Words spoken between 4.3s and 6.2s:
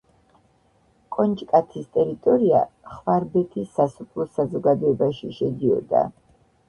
საზოგადოებაში შედიოდა.